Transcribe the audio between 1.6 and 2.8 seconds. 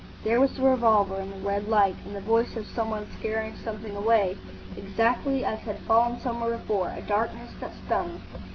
light.... and the voice of